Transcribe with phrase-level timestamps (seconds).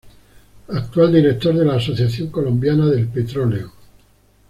[0.75, 3.71] Actual director de la Asociación Colombiana del Petróleo.